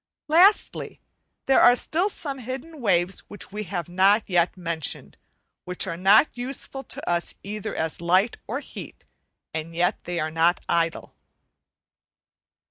[0.27, 0.99] Lastly,
[1.45, 5.15] there are still some hidden waves which we have not yet mentioned,
[5.63, 9.05] which are not useful to us either as light or heat,
[9.53, 11.13] and yet they are not idle.